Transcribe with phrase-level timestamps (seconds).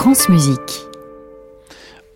[0.00, 0.86] France Musique.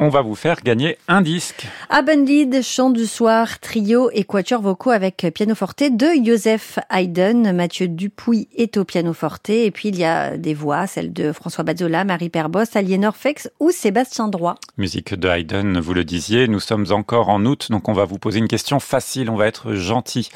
[0.01, 1.67] On va vous faire gagner un disque.
[1.91, 7.53] Abendlied, chant du soir, trio et quatuor vocaux avec pianoforte de Joseph Haydn.
[7.53, 9.51] Mathieu Dupuis est au pianoforte.
[9.51, 13.51] Et puis il y a des voix, celles de François Bazzola, Marie Perbos, Aliénor Fex
[13.61, 14.55] ou Sébastien Droit.
[14.79, 18.19] Musique de Haydn, vous le disiez, nous sommes encore en août, donc on va vous
[18.19, 20.31] poser une question facile, on va être gentil.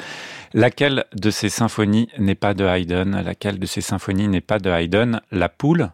[0.53, 3.23] Laquelle de ces symphonies n'est pas de Haydn?
[3.25, 5.19] Laquelle de ces symphonies n'est pas de Haydn?
[5.31, 5.89] La poule?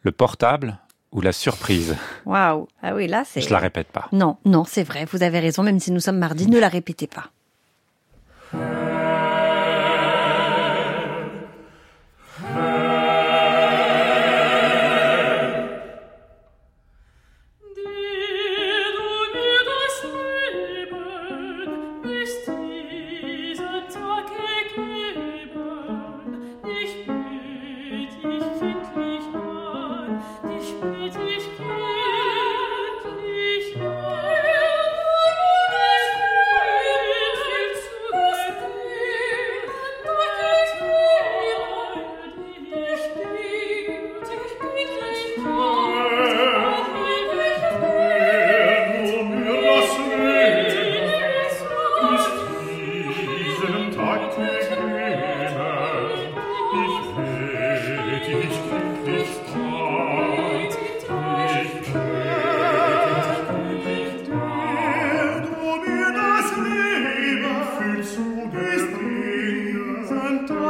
[0.00, 0.78] Le portable?
[1.14, 1.96] Ou la surprise
[2.26, 3.40] Waouh Ah oui, là c'est...
[3.40, 4.08] Je la répète pas.
[4.12, 7.06] Non, non, c'est vrai, vous avez raison, même si nous sommes mardi, ne la répétez
[7.06, 7.30] pas.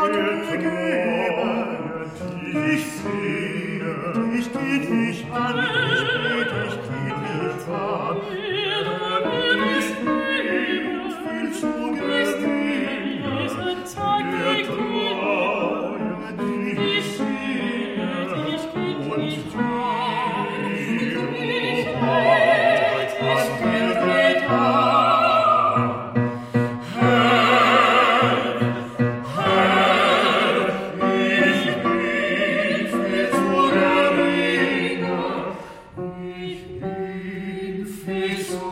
[0.05, 0.83] Amen.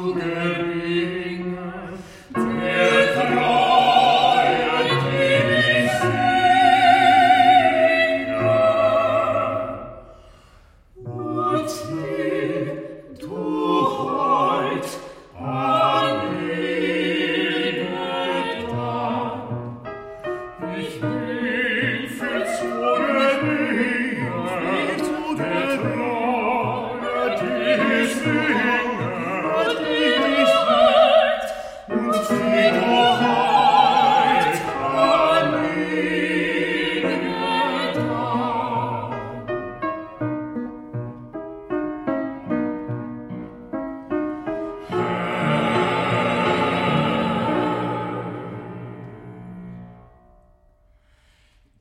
[0.02, 0.51] Amen.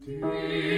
[0.05, 0.70] Dear.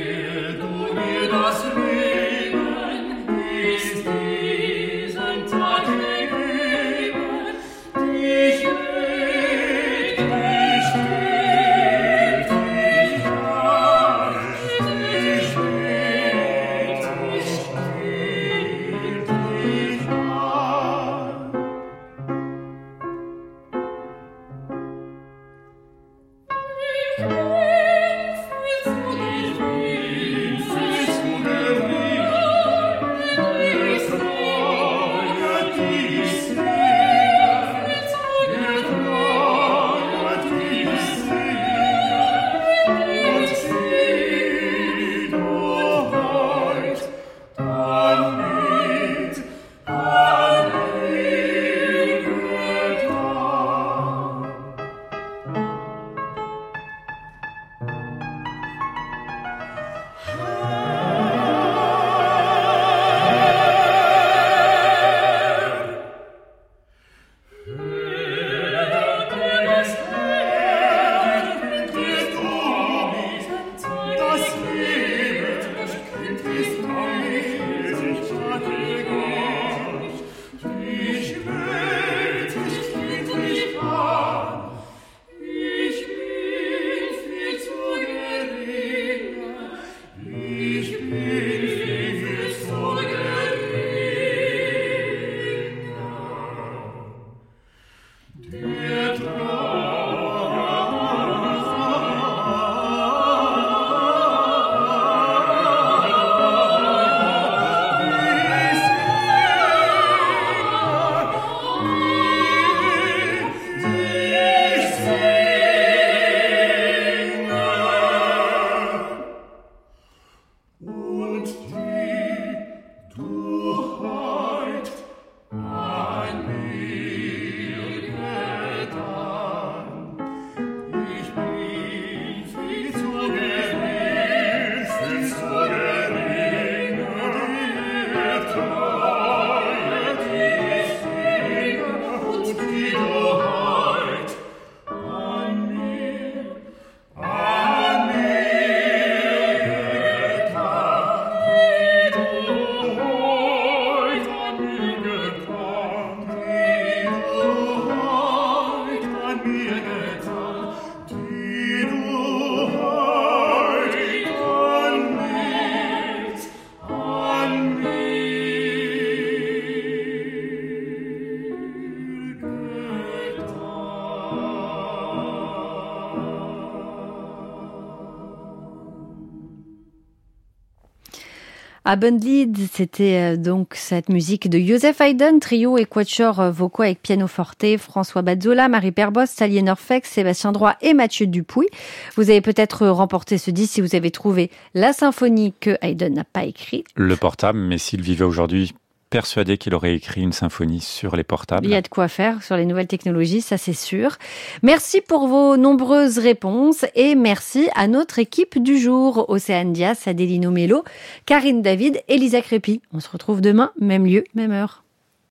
[181.85, 187.01] Abendlied, c'était euh, donc cette musique de Joseph Haydn, trio et quatuor euh, vocaux avec
[187.01, 191.67] piano forte, François Bazzola, Marie Perbos, Salier Norfex, Sébastien Droit et Mathieu Dupuis.
[192.15, 196.23] Vous avez peut-être remporté ce disque si vous avez trouvé la symphonie que Haydn n'a
[196.23, 196.87] pas écrite.
[196.95, 198.73] Le portable, mais s'il vivait aujourd'hui,
[199.13, 201.67] persuadé qu'il aurait écrit une symphonie sur les portables.
[201.67, 204.17] Il y a de quoi faire sur les nouvelles technologies, ça c'est sûr.
[204.63, 210.49] Merci pour vos nombreuses réponses et merci à notre équipe du jour, Océane Dias, Adelino
[210.49, 210.83] Mello,
[211.27, 212.81] Karine David et Lisa Crépi.
[212.91, 214.82] On se retrouve demain, même lieu, même heure.